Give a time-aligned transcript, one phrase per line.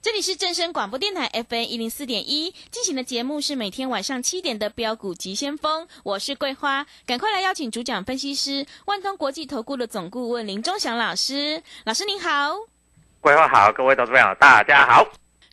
[0.00, 12.54] 这里是正声广播电台 FN 一零四点一进行的节目是每天晚上七点的标股急先锋，我是桂花，赶快来邀请主讲分析师万通国际投顾的总顾问林忠祥老师，老师您好，
[13.20, 15.04] 桂花好，各位投资朋友大家好。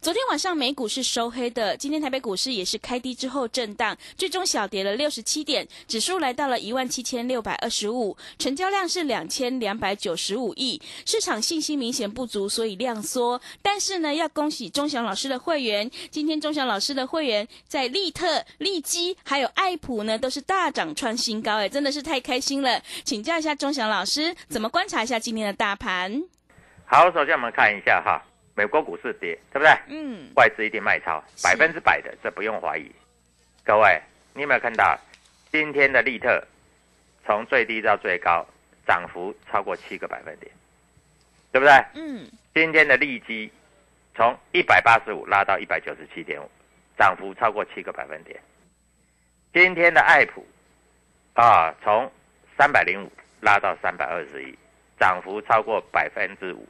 [0.06, 13.42] 昨天晚上美股是收黑的，今天台北股市也是开低之后震荡，最终小跌了六十七点，指数来到了一万七千六百二十五，成交量是两千两百九十五亿，市场信心明显不足，所以量缩。
[13.64, 22.80] 但是呢，要恭喜钟祥老师的会员，今天钟祥老师的会员在利特、利基还有爱普呢，都是大涨创新高，哎，真的是太开心了。
[23.04, 26.22] 请教一下钟祥老师，怎么观察一下今天的大盘？
[26.86, 28.24] 好，首先我们看一下哈。
[28.56, 29.70] 美国股市跌，对不对？
[29.90, 32.90] 嗯，外资一定卖超，百分之百的，这不用怀疑。
[33.66, 34.02] 各位，
[34.34, 34.98] 你有没有看到
[35.52, 36.42] 今天的利特
[37.26, 38.46] 从最低到最高
[38.88, 40.50] 涨幅超过七个百分点，
[41.52, 41.74] 对不对？
[41.96, 43.52] 嗯，今天的利基
[44.16, 46.50] 从一百八十五拉到一百九十七点五，
[46.98, 48.40] 涨幅超过七个百分点。
[49.54, 50.46] 今天的爱普
[51.34, 52.10] 啊，从
[52.58, 53.12] 三百零五
[53.42, 54.58] 拉到三百二十一，
[54.98, 56.66] 涨幅超过百分之五。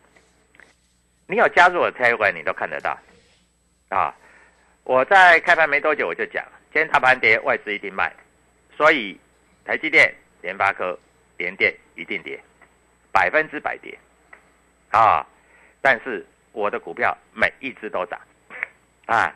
[1.27, 2.97] 你有加入我的 Telegram，你都看得到，
[3.89, 4.13] 啊！
[4.83, 8.13] 我在开盘没多久我就讲，今天大盘跌，外资一定卖，
[8.77, 9.19] 所以
[9.65, 10.97] 台积电、联发科、
[11.37, 12.39] 联电一定跌，
[13.11, 13.97] 百分之百跌，
[14.91, 15.25] 啊！
[15.81, 18.19] 但是我的股票每一只都涨，
[19.07, 19.33] 啊！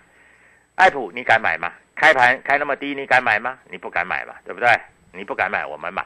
[0.75, 1.73] 爱普你敢买吗？
[1.95, 3.57] 开盘开那么低，你敢买吗？
[3.69, 4.69] 你不敢买嘛，对不对？
[5.11, 6.05] 你不敢买，我们买，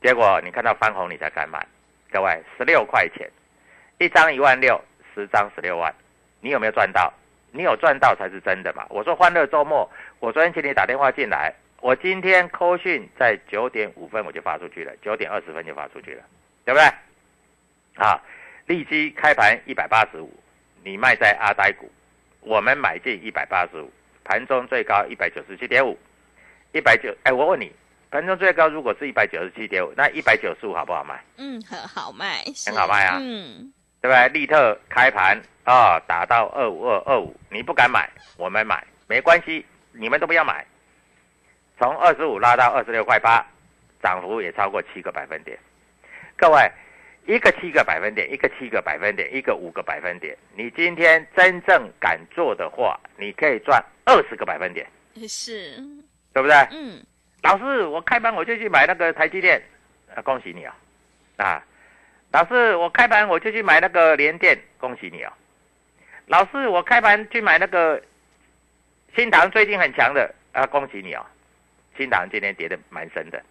[0.00, 1.66] 结果你看到翻红，你才敢买。
[2.12, 3.28] 各位，十六块钱。
[3.98, 4.80] 一张一万六，
[5.14, 5.94] 十张十六万，
[6.40, 7.12] 你有没有赚到？
[7.52, 8.84] 你有赚到才是真的嘛！
[8.90, 16.22] 我说欢乐周末，我昨天请你打电话进来，我今天扣讯在九点五分我就发出去了，九点二十分就发出去了，
[16.66, 16.84] 对不对？
[18.04, 18.20] 啊，
[18.66, 20.30] 利基开盘一百八十五，
[20.84, 21.90] 你卖在阿呆股，
[22.40, 23.90] 我们买进一百八十五，
[24.22, 25.98] 盘中最高一百九十七点五，
[26.72, 27.72] 一百九，哎，我问你，
[28.10, 31.24] 盘中最高如果是一百九十七点五，那一百九十五好不好卖？
[31.38, 33.72] 嗯，很好卖，很好卖啊，嗯。
[34.06, 34.28] 对不对？
[34.28, 40.64] 利特开盘啊，打到二五二二五，你不敢买，我们买没关系，你们都不要买。
[41.76, 43.44] 从二十五拉到二十六块八，
[44.00, 45.58] 涨幅也超过七个百分点。
[46.36, 46.70] 各位，
[47.26, 50.36] 一个七个百分点，一个七个百分点，一个五个百分点。
[50.54, 54.86] 你今天真正敢做的话，你可以赚二十个百分点，
[55.28, 55.82] 是，
[56.32, 56.54] 对不对？
[56.70, 57.04] 嗯。
[57.42, 59.60] 老师，我开盘我就去买那个台积电，
[60.14, 60.76] 啊，恭喜你啊，
[61.38, 61.64] 啊。
[62.36, 65.32] 老师，我开盘我就去买那个联电，恭喜你哦。
[66.26, 67.98] 老师，我开盘去买那个
[69.16, 71.24] 新塘，最近很强的啊，恭喜你哦。
[71.96, 73.42] 新塘今天跌的蛮深的。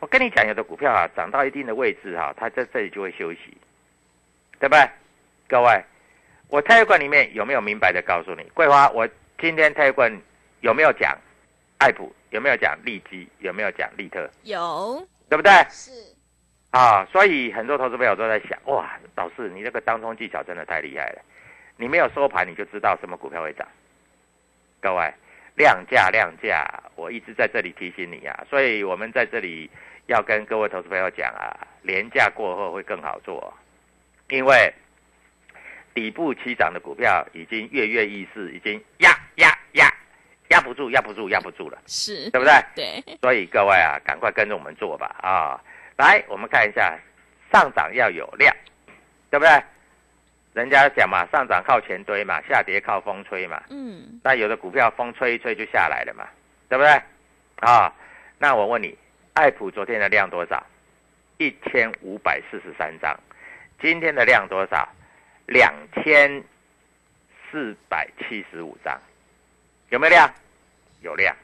[0.00, 3.56] 我跟你讲，有的股票啊，涨到一定的位置哈，它在这里就会休息，
[4.58, 4.90] 对不对？
[5.46, 5.80] 各位，
[6.48, 8.42] 我泰管里面有没有明白的告诉你？
[8.52, 9.08] 桂花，我
[9.40, 10.12] 今天泰管
[10.62, 11.16] 有没有讲
[11.78, 12.12] 爱普？
[12.30, 13.28] 有没有讲利基？
[13.38, 14.28] 有没有讲利特？
[14.42, 15.52] 有，对不对？
[15.70, 16.17] 是。
[16.70, 21.22] 啊，所以很多投资朋友都在想，哇，老师，你这个当中技巧真的太厉害了，
[21.76, 23.66] 你没有收盘你就知道什么股票会涨。
[24.80, 25.10] 各位，
[25.56, 29.70] 量价量价，我一直在这里提醒你啊，所以我们在这里
[30.06, 33.52] 要跟各位投资朋友讲啊，廉价过后会更好做，
[34.28, 34.70] 因为
[35.94, 39.90] 底部起涨的股票已经跃跃欲试，已经压压压
[40.50, 42.52] 压不住，压不住，压不住了，是，对不对？
[42.76, 45.58] 对，所以各位啊，赶快跟着我们做吧啊！
[45.98, 46.96] 来，我们看一下
[47.52, 48.54] 上涨要有量，
[49.30, 49.62] 对不对？
[50.54, 53.62] 人家讲嘛，上涨靠钱堆嘛，下跌靠风吹嘛。
[53.68, 56.26] 嗯，那有的股票风吹一吹就下来了嘛，
[56.68, 56.90] 对不对？
[57.56, 57.92] 啊，
[58.38, 58.96] 那我问你，
[59.34, 60.64] 爱普昨天的量多少？
[61.38, 63.18] 一千五百四十三张，
[63.80, 64.88] 今天的量多少？
[65.46, 66.42] 两千
[67.50, 69.00] 四百七十五张，
[69.90, 70.32] 有没有量？
[71.00, 71.34] 有量。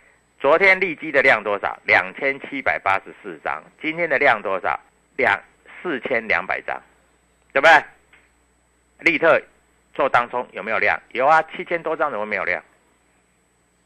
[0.44, 1.74] 昨天利基的量多少？
[1.86, 4.78] 两千七百八十四张，今天的量多少？
[5.16, 5.42] 两
[5.80, 6.78] 四千两百张，
[7.54, 7.82] 对不对？
[8.98, 9.40] 利特
[9.94, 11.00] 做当中有没有量？
[11.12, 12.62] 有啊，七千多张怎么没有量？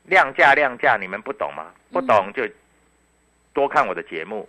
[0.02, 1.72] 量价量价，你们不懂吗？
[1.92, 2.42] 不懂就
[3.52, 4.48] 多看我的节目，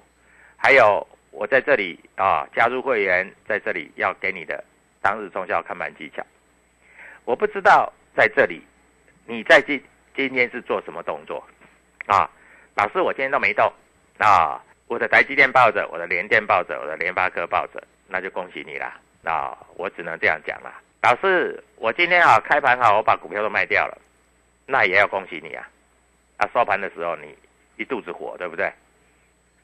[0.58, 4.64] 还有我在这里啊，加入会员在这里要给你的
[5.00, 6.26] 当日中效看盘技巧。
[7.24, 8.64] 我不知道在这里
[9.28, 9.80] 你在今
[10.16, 11.48] 今天是做什么动作
[12.10, 12.30] 啊？
[12.76, 13.72] 老师，我今天都没动
[14.18, 19.58] 啊，我的台积电抱着，我的联电抱着，我的联发科抱着，那就恭喜你了啊！
[19.76, 20.74] 我只能这样讲了。
[21.02, 23.98] 老师，我今天啊开盘好，我把股票都卖掉了，
[24.66, 25.68] 那也要恭喜你啊！
[26.38, 27.38] 啊，收盘的时候你
[27.76, 28.72] 一肚子火，对不对？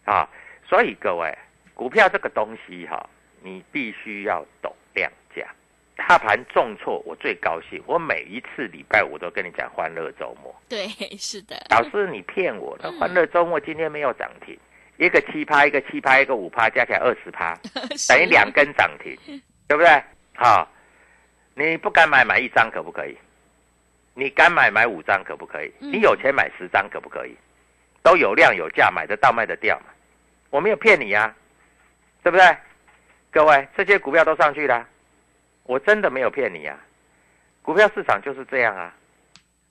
[0.03, 0.29] 啊，
[0.67, 1.35] 所以各位，
[1.73, 3.09] 股票这个东西哈、
[3.41, 5.47] 你必须要懂量价。
[5.95, 7.81] 大盘重挫，我最高兴。
[7.85, 10.53] 我每一次礼拜五都跟你讲欢乐周末。
[10.67, 10.87] 对，
[11.17, 12.89] 是的，老师，你骗我的！
[12.89, 14.57] 嗯欢乐周末今天没有涨停，
[14.97, 17.57] 一个七趴，一个七趴，一个五趴，加起来二十趴，
[18.09, 19.17] 等于两根涨停，
[19.67, 20.03] 对不对？
[20.35, 20.67] 好，
[21.53, 23.17] 你不敢买，买一张可不可以？
[24.13, 25.71] 你敢买，买五张可不可以？
[25.79, 27.35] 嗯你有钱买十张可不可以？
[28.03, 29.85] 都有量有价，买得到卖得掉嘛。
[30.49, 31.33] 我没有骗你呀、
[32.21, 32.57] 对不对？
[33.31, 34.87] 各位，这些股票都上去了，
[35.65, 36.77] 我真的没有骗你啊、
[37.61, 38.93] 股票市场就是这样啊。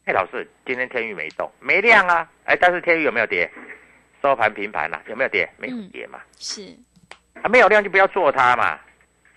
[0.04, 2.28] 哎，老师，今天天宇没动，没量啊。
[2.44, 3.50] 哎，但是天宇有没有跌？
[4.20, 5.48] 收盘平盘了、有没有跌？
[5.56, 6.20] 没有嗯跌嘛。
[6.38, 6.76] 是，
[7.42, 8.78] 啊，没有量就不要做它嘛，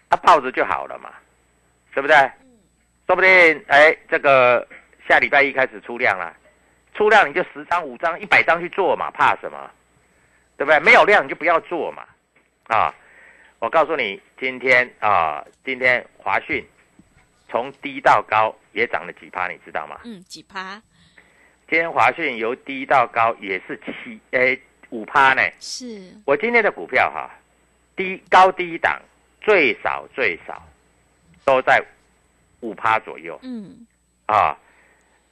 [0.09, 1.13] 啊，抱着就好了嘛，
[1.94, 2.15] 对不对？
[3.06, 3.30] 说不定
[3.68, 4.68] 哎，这个
[5.07, 6.36] 下礼拜一开始出量了，
[6.94, 9.71] 出量你就十张、五张、一百张去做嘛，怕什么？
[10.57, 10.80] 对不对？
[10.80, 12.04] 没有量你就不要做嘛，
[12.68, 12.94] 啊！
[13.59, 16.63] 我告诉你，今天啊，今天华讯
[17.50, 20.00] 从低到高也涨了几趴，你知道吗？
[20.04, 20.81] 嗯，几趴
[21.68, 24.59] 今天华讯由低到高也是七诶
[24.89, 25.42] 五趴呢。
[25.59, 27.30] 是，我今天的股票哈，
[27.95, 29.01] 低高低档
[29.42, 30.62] 最少最少
[31.44, 31.83] 都在
[32.59, 33.86] 五趴左右嗯，
[34.27, 34.56] 啊，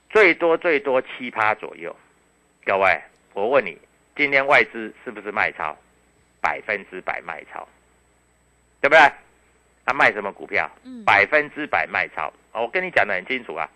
[0.09, 1.95] 最多最多七趴左右。
[2.65, 2.99] 各位，
[3.33, 3.79] 我问你，
[4.15, 5.77] 今天外资是不是卖超？
[6.41, 7.67] 百分之百卖超，
[8.85, 9.11] 对不对？
[9.83, 10.69] 他卖什么股票？
[10.83, 12.31] 嗯百分之百卖超。
[12.51, 13.67] 哦我跟你讲的很清楚啊，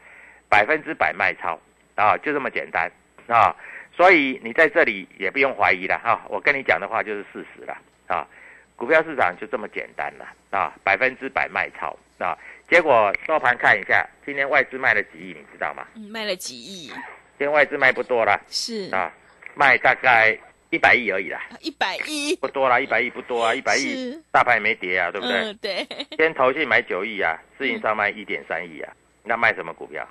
[0.48, 1.60] 百分之百卖超
[1.96, 2.92] 啊，就这么简单
[3.26, 3.56] 啊。
[3.98, 7.76] 所以你在这里也不用怀疑了啊，我跟你讲的话就是事实了
[8.06, 8.28] 啊。
[8.76, 12.38] 股票市场就这么简单了啊，百分之百卖超啊。
[12.70, 15.88] 结果收盘看一下，今天外资卖了几亿，你知道吗？
[15.96, 19.12] 嗯，卖了几亿，今天外资卖不多了是啊，
[19.56, 20.38] 卖大概
[20.70, 25.36] 一百亿而已啦，一百亿，不多啦，一百亿不多啊，一百亿大盘也没跌啊，对不对？
[25.38, 30.08] 嗯，对， 今天投信买九亿啊，自营商卖一点三亿啊，那卖什么股票？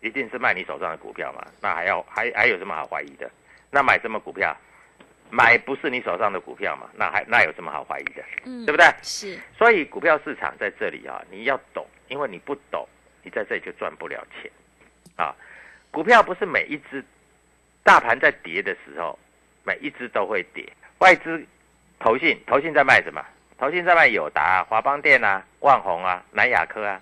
[0.00, 1.44] 一定是卖你手上的股票嘛？
[1.60, 3.28] 那还要还还有什么好怀疑的？
[3.70, 4.56] 那买什么股票？
[5.30, 6.88] 买不是你手上的股票嘛？
[6.94, 8.22] 那还那有什么好怀疑的？
[8.44, 8.86] 嗯，对不对？
[9.02, 12.86] 是，所以股票市场在这里啊，你要懂，因为你不懂，
[13.24, 14.48] 你在这里就赚不了钱
[15.16, 15.34] 啊。
[15.90, 17.04] 股票不是每一只
[17.82, 19.18] 大盘在跌的时候，
[19.68, 20.66] 每一只都会跌。
[21.00, 21.44] 外资、
[22.00, 23.22] 投信、投信在卖什么？
[23.58, 26.98] 投信在卖友达、啊、华邦电啊、万宏啊、南亚科啊，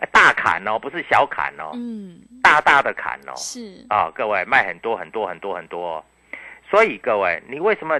[0.00, 3.32] 哎大砍哦，不是小砍哦，嗯，大大的砍哦。
[3.34, 6.04] 是，啊、各位卖很多很多很多很多、哦，
[6.68, 7.98] 所以各位，你为什么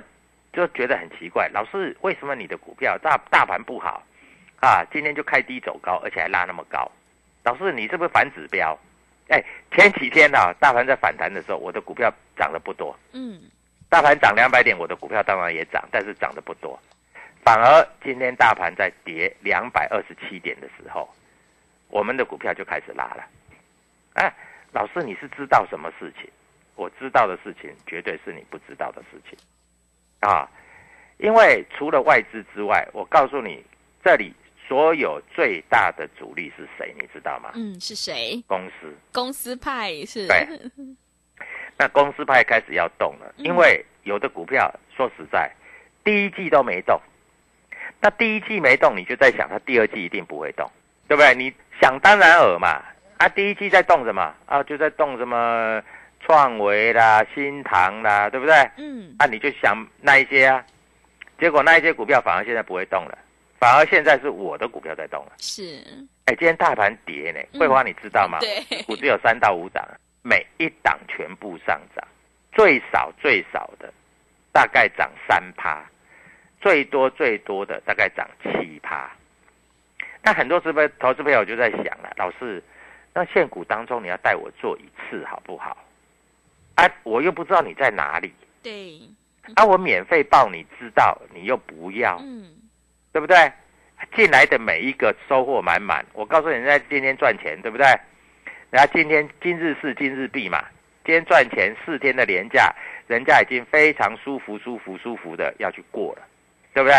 [0.52, 1.48] 就觉得很奇怪？
[1.54, 4.02] 老师，为什么你的股票大大盘不好
[4.60, 4.84] 啊？
[4.92, 6.90] 今天就开低走高，而且还拉那么高？
[7.44, 8.78] 老师，你是不是反指标？
[9.28, 12.96] 哎，前几天啊，大盘在反弹的时候，我的股票涨得不多。
[13.12, 13.40] 嗯，
[13.96, 16.78] 大盘涨两百点，我的股票当然也涨，但是涨得不多。
[17.42, 21.08] 反而今天大盘在跌两百二十七点的时候，
[21.88, 23.24] 我们的股票就开始拉了。
[24.12, 24.30] 哎，
[24.72, 26.30] 老师，你是知道什么事情？
[26.74, 29.38] 我知道的事情，绝对是你不知道的事情
[30.20, 30.46] 啊！
[31.16, 33.64] 因为除了外资之外，我告诉你，
[34.04, 34.30] 这里
[34.68, 36.94] 所有最大的主力是谁？
[37.00, 37.52] 你知道吗？
[37.54, 38.44] 嗯，是谁？
[38.46, 38.94] 公司。
[39.10, 40.46] 公司派是，对
[41.78, 45.50] 那公司派开始要动了，嗯因为有的股票说实在，
[46.04, 47.00] 第一季都没动，
[48.00, 50.70] 那第一季没动，你就在想它第二季一定不会动，
[51.08, 51.34] 对不对？
[51.34, 52.82] 你想当然尔嘛。
[53.18, 54.34] 啊，第一季在动什么？
[54.44, 55.82] 啊，就在动什么
[56.20, 58.54] 创维啦、新唐啦，对不对？
[58.76, 60.62] 嗯，啊，你就想那一些啊，
[61.40, 63.16] 结果那一些股票反而现在不会动了，
[63.58, 65.32] 反而现在是我的股票在动了。
[65.38, 65.82] 是，
[66.26, 68.38] 哎，今天大盘跌呢，嗯桂花你知道吗？
[68.40, 69.82] 对股只有三到五档，
[70.28, 72.04] 每一档全部上涨，
[72.50, 73.92] 最少最少的
[74.50, 75.84] 大概涨三趴，
[76.60, 79.08] 最多最多的大概涨七趴。
[80.24, 82.60] 那很多资本投资朋友就在想了，老师，
[83.14, 85.76] 那现股当中你要带我做一次好不好？
[86.74, 89.00] 啊，我又不知道你在哪里，对，
[89.54, 92.50] 啊，我免费报你知道，你又不要，嗯，
[93.12, 93.52] 对不对？
[94.16, 97.86] 进来的每一个收获满满，我告诉你，人家今天赚钱，对不对？
[98.76, 100.62] 人家今天今日事今日毕嘛，
[101.02, 102.70] 今天赚钱四天的连假，
[103.06, 106.22] 人家已经非常舒服、舒服、舒服的要去过了，
[106.74, 106.94] 对不对？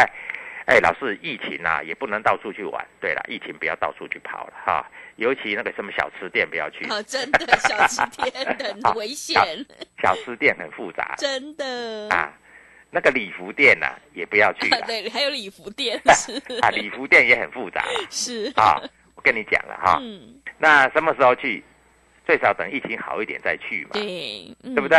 [0.66, 2.84] 哎，老师，疫情啊，也不能到处去玩。
[3.00, 9.40] 对了，疫情不要到处去跑了哈，尤其那个什么小吃店不要去，啊，真的小吃店很 危险，
[10.02, 12.34] 小吃店很复杂 真的啊。
[12.90, 18.82] 那个礼服店呐、也不要去了对，还有礼服店 是啊，礼服店也很复杂是啊。
[19.18, 21.62] 我跟你讲了哈，嗯，那什么时候去？
[22.26, 24.88] 最少等疫情好一点再去嘛，对，嗯对不？
[24.90, 24.98] 对？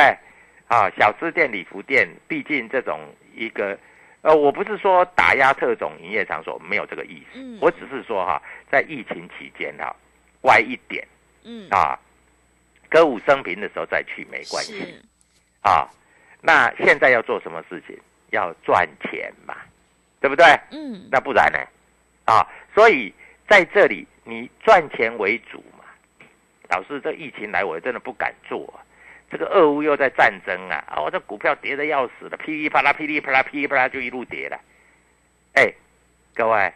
[0.67, 3.01] 啊，小吃店、礼服店，毕竟这种
[3.35, 3.79] 一个，
[4.23, 9.95] 呃，我不是说打压特种营业场所，没有这个意思，嗯我只是说哈，在疫情期间哈，
[10.41, 11.07] 乖一点
[11.45, 11.99] 嗯，啊，
[12.89, 14.99] 歌舞升平的时候再去没关系，
[15.61, 15.87] 啊。
[16.41, 17.95] 那现在要做什么事情？
[18.31, 19.55] 要赚钱嘛，
[20.19, 20.47] 对不对？
[20.71, 21.59] 嗯，那不然呢？
[22.25, 23.13] 啊，所以
[23.49, 25.85] 在这里你赚钱为主嘛。
[26.69, 28.85] 老师，这疫情来，我真的不敢做、啊。
[29.31, 34.59] 这个俄乌又在战争啊，啊，我这股票跌的要死了，噼里啪啦，噼里啪啦，噼里啪啦就一路跌了。
[35.55, 35.73] 哎，
[36.35, 36.73] 各位，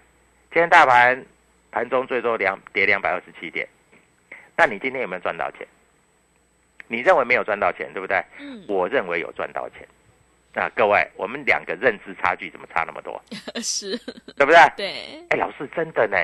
[0.51, 1.25] 今天大盘
[1.71, 3.67] 盘中最多两跌两百二十七点，
[4.57, 5.67] 那你今天有没有赚到钱？
[6.89, 8.23] 你认为没有赚到钱，对不对？
[8.39, 9.87] 嗯，我认为有赚到钱。
[10.53, 13.19] 那各位，我们两个认知差距怎么差那么多？
[13.63, 13.97] 是，
[14.37, 14.59] 对不对？
[14.77, 16.19] 对，哎，老师真的呢，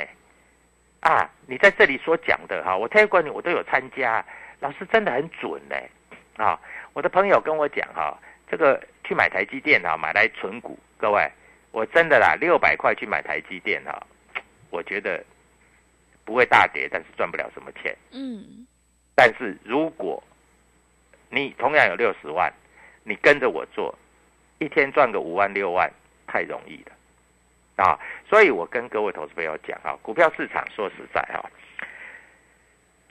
[1.00, 4.24] 啊，你在这里所讲的哈，我推广你我都有参加，
[4.60, 5.76] 老师真的很准呢，
[6.36, 6.58] 啊，
[6.92, 8.18] 我的朋友跟我讲哈，
[8.50, 11.30] 这个去买台积电哈，买来存股，各位，
[11.70, 14.06] 我真的啦，六百块去买台积电哈，
[14.70, 15.24] 我觉得
[16.24, 17.96] 不会大跌，但是赚不了什么钱。
[18.10, 18.66] 嗯，
[19.14, 20.22] 但是如果
[21.30, 22.52] 你同样有六十万，
[23.04, 23.96] 你跟着我做，
[24.58, 25.90] 一天赚个五万六万，
[26.26, 26.92] 太容易了
[27.78, 27.98] 啊！
[28.28, 31.38] 所以我跟各位投资朋友讲啊，股票市场说实在啊，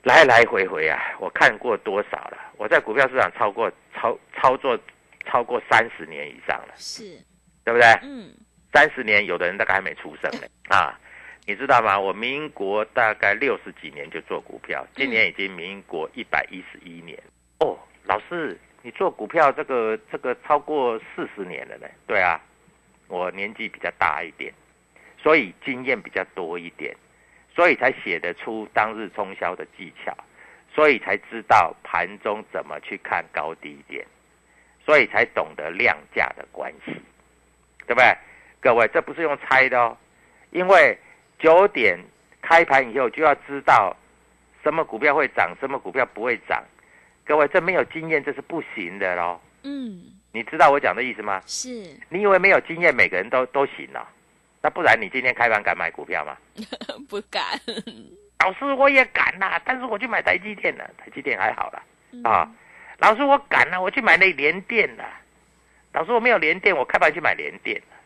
[0.02, 2.38] 来来回回啊，我看过多少了？
[2.58, 4.78] 我在股票市场超过超操作
[5.24, 7.18] 超过三十年以上了，是，
[7.64, 7.86] 对不对？
[8.02, 8.30] 嗯，
[8.72, 10.98] 三十年，有的人大概还没出生呢 啊！
[11.46, 11.98] 你知道吗？
[11.98, 17.18] 我民国大概六十几年就做股票，今年已经民国一百一十一年。
[17.60, 21.86] 哦，老师，你做股票这个这个超过四十年了呢？
[22.06, 22.38] 对啊，
[23.08, 24.52] 我年纪比较大一点，
[25.20, 26.94] 所以经验比较多一点，
[27.54, 30.16] 所以才写得出当日冲销的技巧，
[30.72, 34.06] 所以才知道盘中怎么去看高低点，
[34.84, 36.92] 所以才懂得量价的关系，
[37.86, 38.16] 对不对？
[38.60, 39.96] 各位，这不是用猜的哦，
[40.50, 40.98] 因为
[41.38, 41.98] 九点
[42.42, 43.96] 开盘以后就要知道
[44.62, 46.62] 什么股票会涨，什么股票不会涨。
[47.24, 49.40] 各位，这没有经验这是不行的喽。
[49.62, 51.42] 嗯，你知道我讲的意思吗？
[51.46, 51.68] 是，
[52.08, 54.06] 你以为没有经验每个人都都行哦？
[54.62, 56.36] 那不然你今天开盘敢买股票吗？
[57.10, 57.42] 不敢，
[58.38, 61.82] 老师我也敢啦、但是我去买台积电了，台积电还好啦。
[62.12, 62.48] 嗯啊，
[62.98, 65.04] 老师我敢啊、我去买那联电了。
[65.92, 67.96] 老师我没有联电，我开盘去买联电了。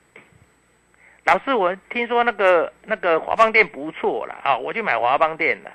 [1.25, 5.71] 老师我听说那个那个华邦电不错了啊，我去买华邦电了。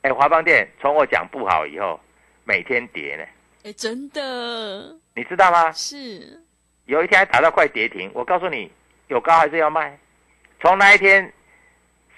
[0.00, 2.00] 哎，华邦电从我讲不好以后，
[2.44, 3.24] 每天跌呢，
[3.64, 5.72] 哎，真的你知道吗？
[5.72, 6.38] 是，
[6.84, 8.70] 有一天还打到快跌停，我告诉你，
[9.08, 9.98] 有高还是要卖。
[10.60, 11.32] 从那一天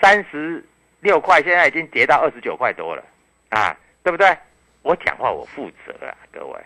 [0.00, 0.64] 三十
[1.00, 3.04] 六块，现在已经跌到二十九块多了，
[3.50, 4.36] 啊，对不对？
[4.82, 6.60] 我讲话我负责啊，各位。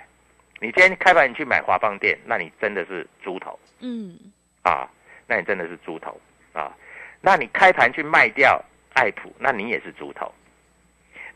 [0.60, 4.18] 你今天开盘你去买华邦店，那你真的是猪头嗯，
[4.62, 4.88] 啊，
[5.26, 6.18] 那你真的是猪头
[6.54, 6.74] 啊。
[7.20, 8.62] 那你开盘去卖掉
[8.94, 10.32] 爱普，那你也是猪头。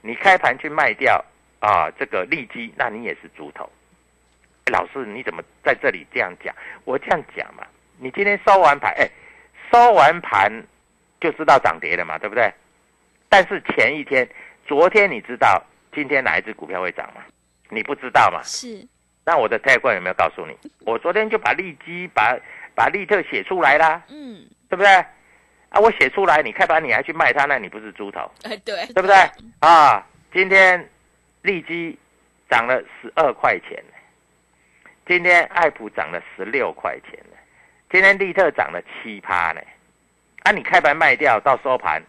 [0.00, 1.22] 你开盘去卖掉
[1.64, 3.68] 啊这个利基，那你也是猪头。
[4.70, 6.54] 老师，你怎么在这里这样讲？
[6.84, 7.66] 我这样讲嘛，
[7.98, 9.08] 你今天收完盘，哎，
[9.72, 10.52] 收完盘
[11.20, 12.52] 就知道涨跌了嘛，对不对？
[13.30, 14.28] 但是前一天，
[14.66, 15.62] 昨天你知道
[15.94, 17.22] 今天哪一只股票会涨吗？
[17.70, 18.42] 你不知道嘛？
[18.42, 18.86] 是，
[19.24, 20.54] 那我的泰冠有没有告诉你？
[20.80, 22.36] 我昨天就把利基、把
[22.74, 24.88] 把利特写出来啦，嗯，对不对？
[25.70, 29.16] 啊，我写出来，你开盘你还去卖它，那你不是猪头，哎，对，对不对？
[29.60, 30.88] 啊，今天
[31.44, 31.96] 利基
[32.48, 33.84] 涨了十二块钱，
[35.06, 37.36] 今天艾普涨了十六块钱呢，
[37.90, 39.60] 今天利特涨了七趴呢。
[40.44, 42.02] 啊，你开盘卖掉到收盘，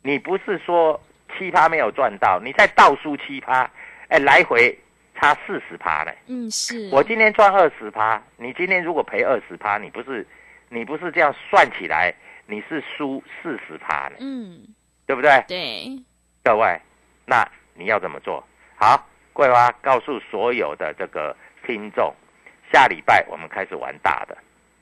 [0.00, 1.00] 你不是说
[1.36, 3.68] 七趴没有赚到，你再倒输七趴，
[4.06, 4.78] 哎，来回
[5.16, 6.12] 差四十趴呢。
[6.28, 10.24] 嗯，是，我今天赚二十趴，你今天如果赔二十趴，你不是
[10.68, 12.14] 你不是这样算起来，
[12.46, 14.72] 你是输四十趴呢，嗯，
[15.04, 15.44] 对不对？
[15.48, 16.00] 对，
[16.44, 16.80] 各位，
[17.26, 18.46] 那你要怎么做？
[18.82, 19.00] 好，
[19.32, 22.12] 桂花告诉所有的这个听众，
[22.72, 24.36] 下礼拜我们开始玩大的，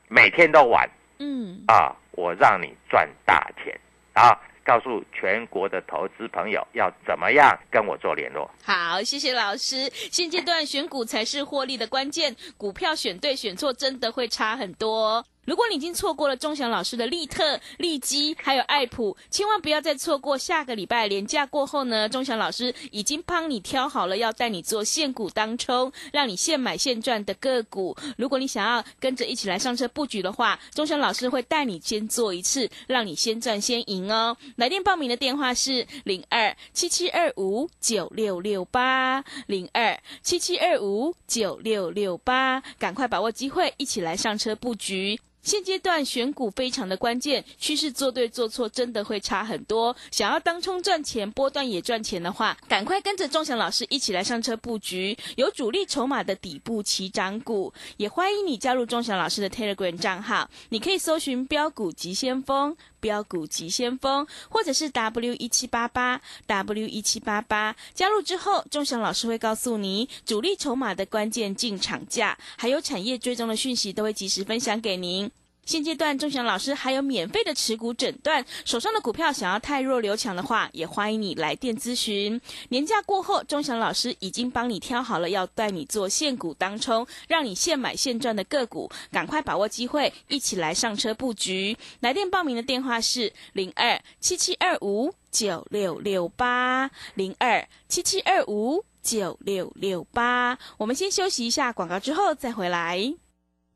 [0.08, 0.88] 每天都玩
[1.18, 3.78] 嗯，啊，我让你赚大钱
[4.14, 4.34] 啊！
[4.64, 8.50] 告诉全国的投资朋友要怎么样跟我做联络。
[8.64, 9.90] 好，谢谢老师。
[9.92, 15.22] 现阶段选股才是获利的关键，股票选对选错真的会差很多。
[15.50, 27.96] 如果你已经错过了钟祥老师的利特、利基，还有爱普，千万不要再错过下个礼拜连假过后呢，钟祥老师已经帮你挑好了，要带你做现股当冲，让你现买现赚的个股。
[28.16, 34.36] 如果你想要跟着一起来上车布局的话，钟祥老师会带你先做一次，让你先赚先赢哦。
[34.54, 45.18] 来电报名的电话是零二七七二五九六六八零二七七二五九六六八，赶快把握机会，一起来上车布局。
[45.42, 49.96] 现阶段选股非常的关键，趋势做对做错真的会差很多。
[50.10, 57.72] 想要当冲赚钱，波段也赚钱的话，赶快跟着钟祥老师一起来上车布局有主力筹码的底部起涨股。
[57.96, 62.76] 也欢迎你加入钟祥老师的 Telegram 账号，你可以搜寻标股急先锋。
[63.00, 75.30] 标股急先锋，或者是 W 一七八八 W 一七八八，加入之后，钟祥老师会告诉你主力筹码的关键进场价，还有产业追踪的讯息，都会及时分享给您。
[75.64, 82.40] 现阶段，钟祥老师还有免费的持股诊断，手上的股票想要太弱留强的话，也欢迎你来电咨询。
[82.70, 91.76] 年假过后，钟祥老师已经帮你挑好了，要带你做现股当冲，让你现买现赚的个股，赶快把握机会，一起来上车布局。
[92.00, 100.58] 来电报名的电话是零二七七二五九六六八零二七七二五九六六八。
[100.78, 103.14] 我们先休息一下广告，之后再回来。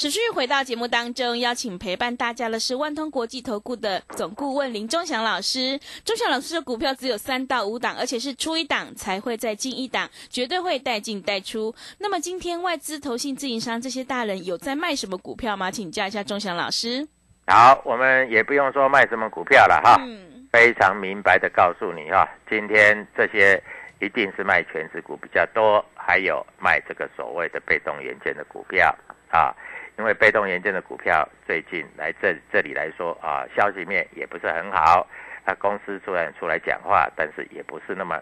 [0.00, 5.78] 持续回到节目当中，邀请陪伴大家的是万通国际投顾的总顾问林忠祥老师。
[6.06, 11.74] 忠祥老师的股票只有三到五档，而且是出一档才会再进一档，绝对会带进带出。
[11.98, 15.70] 那么今天外资、投信、自营商这些大人有在卖什么股票吗？
[15.70, 17.06] 请教一下忠祥老师。
[17.46, 23.62] 好，我们也不用说卖什么股票了哈，嗯，非常明白的告诉你哈，今天这些
[24.00, 28.96] 一定是卖全指股比较多，还有卖这个所谓的被动元件的股票
[29.30, 29.52] 啊。
[29.98, 35.06] 因为被动元件的股票最近来这这里来说啊，消息面也不是很好，
[35.44, 38.18] 那，公司虽然出来讲话，但是也不是那么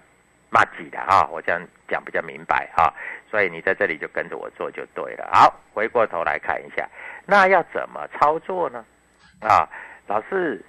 [0.51, 1.29] 骂挤的哈。
[1.31, 2.93] 我这样讲比较明白哈，
[3.31, 5.29] 所以你在这里就跟着我做就对了。
[5.33, 6.89] 好，回过头来看一下，
[7.27, 8.85] 那要怎么操作呢？
[9.41, 9.69] 啊，
[10.07, 10.61] 老师，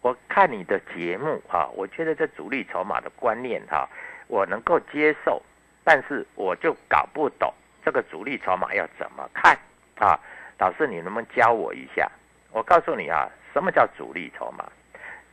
[0.00, 3.86] 我看你的节目啊，我觉得这主力筹码的观念哈，
[4.28, 5.42] 我能够接受，
[5.84, 7.52] 但是我就搞不懂
[7.84, 9.58] 这个主力筹码要怎么看。
[9.98, 10.18] 啊，
[10.58, 12.10] 老师，你能不能教我一下？
[12.50, 14.64] 我告诉你啊，什么叫主力筹码？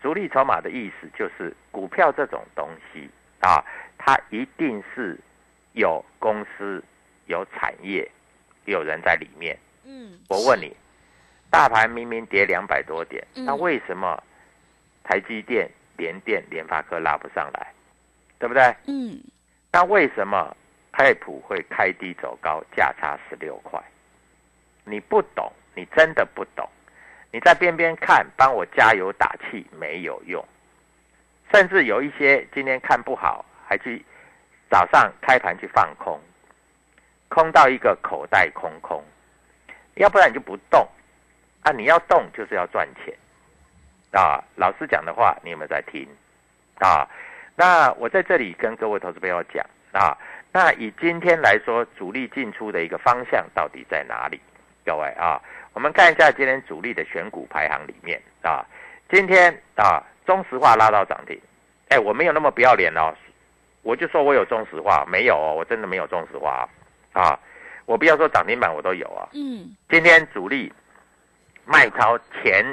[0.01, 3.09] 主力筹码的意思就是股票这种东西
[3.41, 3.63] 啊，
[3.97, 5.19] 它一定是
[5.73, 6.83] 有公司、
[7.25, 8.09] 有产业、
[8.65, 9.57] 有人在里面。
[9.83, 10.75] 嗯，我问你，
[11.49, 14.21] 大盘明明跌两百多点，嗯那为什么
[15.03, 17.73] 台积电、联电、联发科拉不上来？
[18.37, 18.63] 对不对？
[18.87, 19.19] 嗯，
[19.73, 20.55] 那为什么
[20.93, 23.81] 泰普会开低走高，价差十六块？
[24.89, 26.67] 你不懂，你真的不懂。
[27.31, 30.43] 你在边边看，帮我加油打气没有用。
[31.53, 34.03] 甚至有一些今天看不好，还去
[34.69, 36.19] 早上开盘去放空，
[37.27, 39.03] 空到一个口袋空空。
[39.95, 40.87] 要不然你就不动
[41.61, 41.71] 啊！
[41.71, 43.13] 你要动就是要赚钱
[44.11, 44.41] 啊！
[44.55, 46.07] 老师讲的话，你有没有在听
[46.79, 47.05] 啊？
[47.55, 50.17] 那我在这里跟各位投资朋友讲啊，
[50.53, 54.39] 那以今天来说，主力进出的一个方向到底在哪里？
[54.89, 55.39] 各位啊，
[55.73, 58.65] 我们看一下今天主力的选股排行里面啊，
[59.07, 61.39] 今天啊，中石化拉到涨停，
[61.89, 63.13] 哎，我没有那么不要脸哦，
[63.83, 66.67] 我就说我有中石化，没有哦，我真的没有中石化
[67.13, 67.39] 啊，啊
[67.85, 70.73] 我不要说涨停板我都有啊，嗯，今天主力
[71.65, 72.65] 卖超前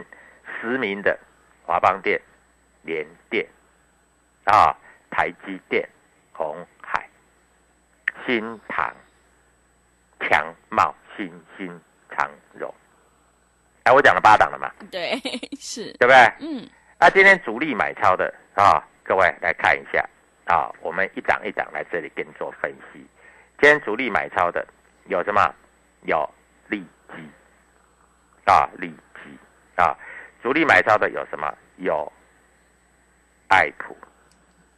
[0.58, 1.18] 十名的
[1.66, 2.18] 华邦电、
[2.80, 3.46] 联电
[4.44, 4.74] 啊、
[5.10, 5.86] 台积电、
[6.32, 7.06] 红海、
[8.24, 8.90] 新唐、
[10.20, 11.78] 强茂、新兴、
[12.16, 12.72] 长荣。
[13.84, 15.16] 哎，我讲了八档了嘛，对，
[15.60, 16.32] 是，对不对？
[16.40, 20.04] 嗯，那今天主力买超的啊，各位来看一下
[20.46, 22.98] 啊，我们一档一档来这里跟你做分析。
[23.60, 24.66] 今天主力买超的
[25.06, 25.54] 有什么？
[26.02, 26.28] 有
[26.68, 27.30] 利基
[28.44, 29.38] 啊，利基
[29.76, 29.96] 啊，
[30.42, 31.52] 主力买超的有什么？
[31.76, 32.12] 有
[33.48, 33.96] 爱普，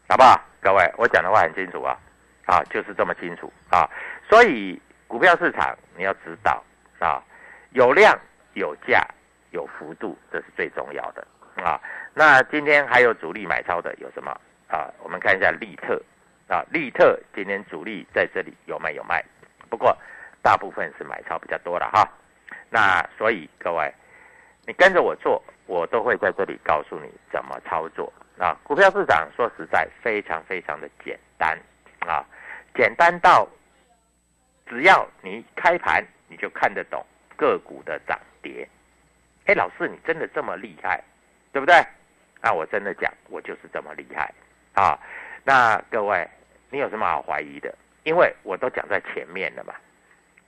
[0.09, 0.41] 好不好？
[0.61, 1.99] 各位，我讲的话很清楚啊，
[2.47, 3.89] 啊，就是这么清楚啊。
[4.29, 6.63] 所以股票市场你要知道
[6.99, 7.23] 啊，
[7.79, 8.19] 有量、
[8.55, 9.07] 有价、
[9.53, 11.25] 有幅度，这是最重要的
[11.63, 11.81] 啊。
[12.13, 14.33] 那今天还有主力买超的有什么
[14.67, 14.91] 啊？
[15.01, 16.03] 我们看一下利特
[16.49, 19.25] 啊，利特今天主力在这里有卖有卖，
[19.71, 19.97] 不过
[20.43, 22.05] 大部分是买超比较多了哈。
[22.69, 23.95] 那所以各位，
[24.67, 28.59] 你跟着我做，我都会在这里告诉你怎么操作啊。
[28.65, 31.57] 股票市场说实在非常非常的简单
[32.01, 32.27] 啊，
[32.75, 33.49] 简单到
[34.67, 37.07] 只要你开盘你就看得懂
[37.39, 38.69] 个股的涨跌。
[39.47, 41.03] 哎，老师你真的这么厉害，
[41.53, 41.75] 对不对？
[42.43, 44.31] 那我真的讲，我就是这么厉害
[44.75, 44.99] 啊。
[45.45, 46.29] 那各位，
[46.69, 47.75] 你有什么好怀疑的？
[48.03, 49.73] 因为我都讲在前面了嘛。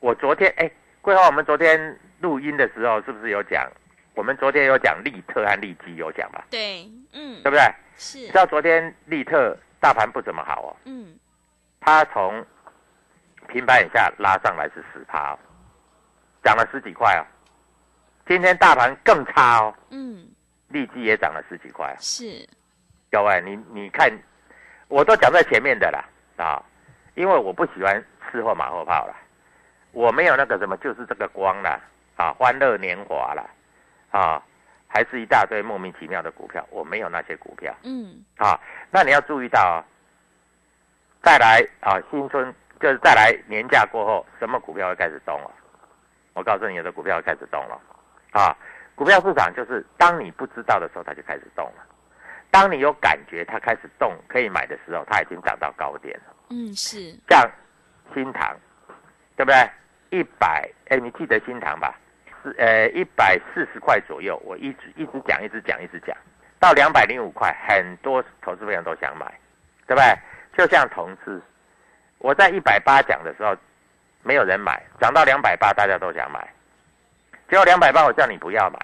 [0.01, 3.71] 我昨天哎，桂花，我们昨天录音的时候是不是有讲？
[4.15, 6.45] 我们昨天有讲利特和利基有讲吧？
[6.51, 7.61] 对，嗯对，不对？
[7.97, 11.17] 是你知，道昨天利特大盘不怎么好哦，嗯，
[11.81, 12.45] 它从
[13.49, 15.39] 平盘以下拉上来是十趴、哦，
[16.43, 17.23] 涨了十几块哦。
[18.27, 20.29] 今天大盘更差哦，嗯，
[20.69, 21.97] 利基也涨了十几块、哦。
[21.99, 22.49] 是，
[23.11, 24.09] 各位，你你看，
[24.89, 26.05] 我都讲在前面的啦。
[26.37, 26.63] 啊，
[27.15, 29.15] 因为我不喜欢吃后马后炮了，
[29.93, 31.81] 我没有那个什么，就是这个光啦。
[32.17, 33.45] 啊，欢乐年华啦。
[34.11, 34.43] 啊，
[34.87, 37.75] 还是一大堆莫名其妙的股票，我没有那些股票。
[37.83, 38.61] 嗯，啊。
[38.91, 39.85] 那你要注意到啊，
[41.23, 45.51] 再来啊，新春就是再来年假过后，什么股票会开始动了？
[46.35, 47.81] 我告诉你，有的股票会开始动了
[48.33, 48.57] 啊。
[48.95, 51.87] 股票市场就是当你不知道的时候，它就开始动了。
[52.51, 56.35] 当你有感觉它开始动可以买的时候，它已经涨到高点了。
[56.51, 57.51] 嗯，是，像
[58.13, 58.57] 新塘，
[59.37, 59.71] 对不对？
[60.11, 61.95] 一百，哎，你记得新塘吧？
[62.43, 66.17] 是呃一百四十块左右，我一直一直讲，一直讲，一直讲，
[66.59, 69.27] 到两百零五块，很多投资朋友都想买，
[69.87, 70.19] 对不对？
[70.59, 71.41] 就像同志，
[72.19, 73.55] 我在一百八讲的时候，
[74.23, 76.47] 没有人买，涨到两百八，大家都想买，
[77.49, 78.79] 结果两百八我叫你不要买，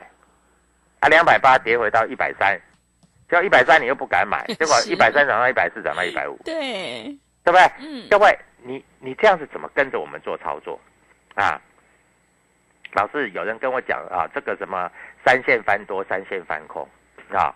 [1.01, 2.59] 啊，两百八跌回到一百三，
[3.29, 7.05] 结果一百三你又不敢买， 结果一百三涨到一百四，涨到一百五，对，
[7.45, 7.71] 对不对？
[7.79, 10.81] 嗯，各位，你你这样子怎么跟着我们做操作？
[11.35, 11.61] 啊？
[12.93, 14.91] 老是，有人跟我讲啊，这个什么
[15.23, 16.89] 三线翻多，三线翻空。
[17.31, 17.55] 啊，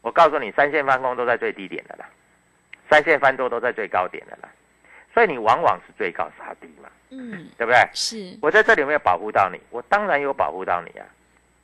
[0.00, 2.06] 我告诉你，三线翻空都在最低点的啦，
[2.88, 4.48] 三线翻多都在最高点的啦，
[5.14, 7.78] 所以你往往是最高杀低嘛，嗯，对不对？
[7.94, 9.60] 是，我在这里有没有保护到你？
[9.70, 11.06] 我当然有保护到你啊，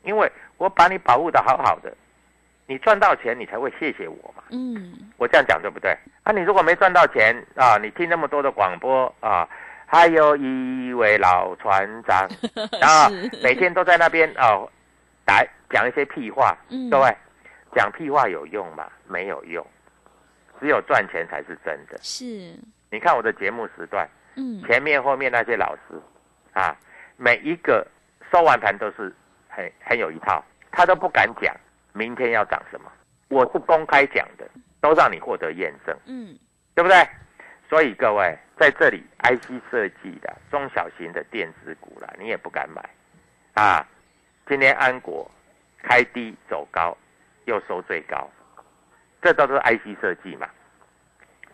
[0.04, 1.92] 因为我把你保护的好好的，
[2.66, 4.44] 你赚到钱你才会谢谢我嘛。
[4.50, 5.90] 嗯，我这样讲对不对？
[6.22, 9.48] 啊，你如果没赚到钱啊，你听那么多的广播啊，
[9.86, 12.28] 还有一位老船长
[12.80, 14.70] 啊是，每天都在那边哦
[15.24, 17.12] 打讲一些屁话，嗯各位
[17.74, 18.86] 讲屁话有用吗？
[19.08, 19.66] 没有用，
[20.60, 21.98] 只有赚钱才是真的。
[22.00, 22.54] 是，
[22.90, 26.00] 你看我的节目时段，嗯，前面后面那些老师
[26.52, 26.76] 啊，
[27.16, 27.86] 每一个
[28.32, 29.14] 收完盘都是
[29.48, 31.54] 很很有一套，他都不敢讲
[31.92, 32.90] 明天要涨什么，
[33.28, 34.48] 我是公开讲的，
[34.80, 36.36] 都让你获得验证，嗯，
[36.74, 37.08] 对不对？
[37.68, 42.82] 所以各位在这里，IC 设计的中小型的电子股啦，你也不敢买
[43.54, 43.86] 啊。
[44.48, 45.30] 今天安国
[45.80, 46.96] 开低走高，
[47.44, 48.28] 又收最高，
[49.22, 50.48] 这都是 IC 设计嘛，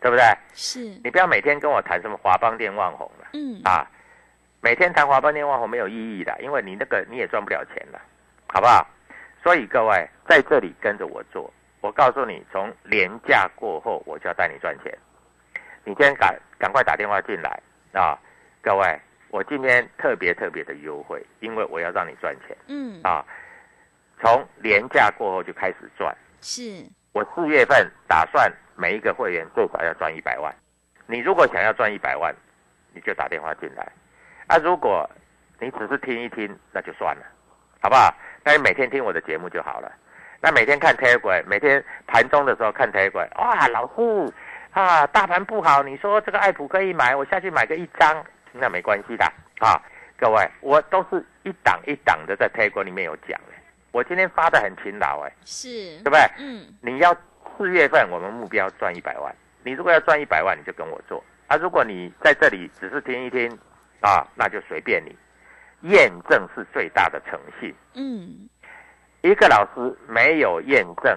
[0.06, 0.24] 对不对？
[0.54, 3.26] 是，你不要每天跟我谈什么华邦电、万红了。
[3.32, 3.84] 嗯，啊，
[4.60, 8.00] 每天谈华邦电万红没有意义的，因为你那个你也赚不了钱了，
[8.46, 8.86] 好不好？
[9.42, 14.96] 所以各位在这里跟着我做，我告诉你，从廉价过后，我就要带你赚钱。
[15.82, 17.60] 你今天赶赶快打电话进来
[17.92, 18.16] 啊，
[18.62, 23.24] 各位，我今天特别特别的优惠，因为我要让你赚钱嗯，啊。
[24.20, 30.54] 从廉价过后就开始赚，是，我四月份打算每一个会员最少要赚一百万。
[31.06, 32.34] 你如果想要赚一百万，
[32.92, 33.86] 你就打电话进来。
[34.46, 35.08] 啊，如果
[35.58, 37.22] 你只是听一听那就算了，
[37.80, 38.14] 好不好？
[38.44, 39.90] 那你每天听我的节目就好了。
[40.40, 44.32] 那每天看 Telegram，每天盘中的时候看 Telegram，哇，老师
[44.72, 49.24] 啊，大盘不好，你说这个爱普可以买，我下去买个一张，那没关系的
[49.58, 49.80] 啊。
[50.18, 53.54] 各位，我都是一档一档的在 Telegram 里面有讲的，
[53.92, 55.68] 我今天发的很勤劳哎，是，
[56.02, 56.20] 对不对？
[56.38, 57.14] 嗯，你要
[57.56, 61.56] 四月份我们目标赚一百万，你如果要赚一百万，你就跟我做啊。
[61.56, 63.50] 如果你在这里只是听一听
[64.00, 65.16] 啊，那就随便你。
[65.82, 67.72] 验证是最大的诚信。
[67.94, 68.48] 嗯，
[69.20, 71.16] 一个老师没有验证，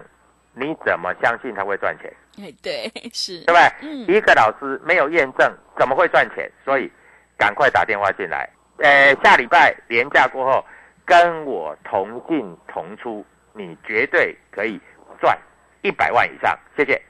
[0.54, 2.13] 你怎么相信他会赚钱？
[2.38, 3.71] 哎，对，是，对不对？
[3.82, 6.52] 嗯一个老师没有验证，怎么会赚钱？
[6.65, 6.91] 所以
[7.38, 8.47] 赶快打电话进来。
[8.80, 10.63] 呃，下礼拜年假过后，
[11.06, 14.80] 跟我同进同出，你绝对可以
[15.21, 15.38] 赚
[15.83, 16.57] 一百万以上。
[16.77, 17.01] 谢谢。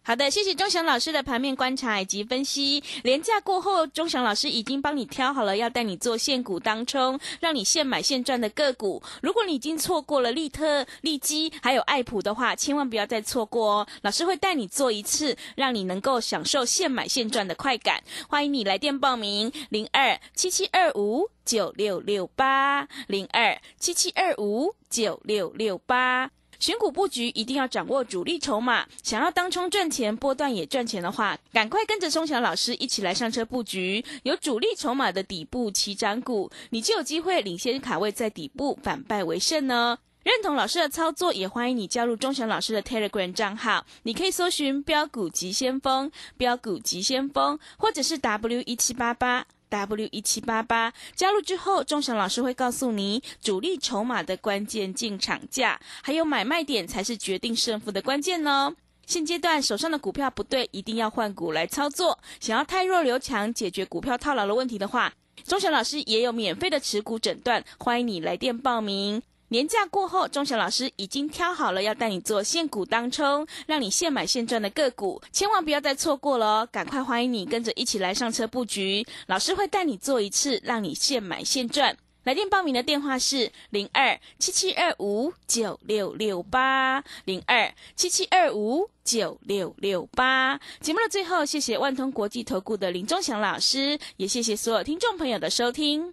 [0.00, 2.82] 好的，谢谢钟祥老师的盘面观察以及分析。
[3.02, 9.02] 廉价过后，钟祥老师已经帮你挑好了要带你做现股当冲，让你现买现赚的个股。
[9.20, 13.86] 如果你已经错过了利特、利基还有爱普的话，千万不要再错过哦。
[14.00, 18.02] 老师会带你做一次，让你能够享受现买现赚的快感。
[18.30, 26.30] 欢迎你来电报名：零二七七二五九六六八零二七七二五九六六八。
[26.58, 34.04] 选股布局一定要掌握主力筹码，想要当冲赚钱、波段也赚钱的话，赶快跟着钟祥老师一起来上车布局。
[34.24, 39.98] 有主力筹码的底部起涨股，你就有机会领先卡位在底部，反败为胜呢。
[40.24, 43.86] 认同老师的操作，也欢迎你加入钟祥老师的 Telegram 账号。
[44.02, 49.46] 你可以搜寻“标股急先锋”、“标股急先锋”，或者是 W 一七八八。
[49.68, 58.74] W 一七八八加入之后，钟祥老师会告诉你主力筹码的关键进场价，还有买卖点才是决定胜负的关键哦。
[59.06, 62.18] 现阶段手上的股票不对，一定要换股来操作。
[62.40, 65.12] 想要太弱留强，解决股票套牢的问题的话，
[65.44, 69.22] 钟祥老师也有免费的持股诊断，欢迎你来电报名。
[69.50, 76.68] 年假过后，钟祥老师已经挑好了要带你做现股当冲，让你现买现赚的个股，千万不要再错过了哦！
[76.70, 81.96] 赶快欢迎你跟着一起来上车布局，老师会带你做一次，让你现买现赚。
[82.24, 90.60] 来电报名的电话是零二七七二五九六六八零二七七二五九六六八。
[90.80, 96.12] 节目的最后，谢谢万通国际投顾的林钟祥老师，也谢谢所有听众朋友的收听。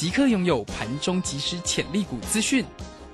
[0.00, 2.64] 即刻拥有盘中即时潜力股资讯。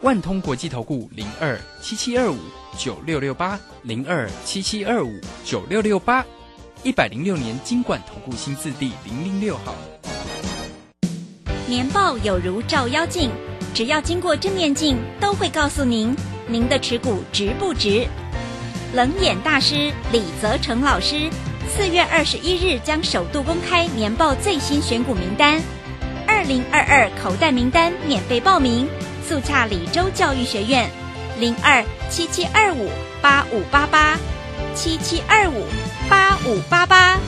[0.03, 2.39] 万通国际投顾零二七七二五
[2.79, 6.25] 九六六八零二七七二五九六六八，
[6.85, 9.75] 一百零六年经管投顾新字第零零六号。
[11.67, 13.33] 年报有如照妖镜，
[13.75, 16.15] 只要经过正面镜，都会告诉您
[16.47, 18.07] 您的持股值不值。
[18.95, 21.29] 冷眼大师李泽成老师
[21.69, 25.61] 四月二十一日将首度公开年报最新选股名单，
[26.37, 28.87] 二零二二口袋名单免费报名，
[29.27, 30.87] 速洽李州教育学院
[31.41, 32.91] 零二七七二五
[33.23, 34.19] 八五八八
[34.75, 35.65] 七七二五
[36.11, 37.19] 八五八八。